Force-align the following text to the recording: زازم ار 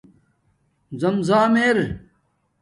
زازم 0.99 1.53
ار 1.65 1.77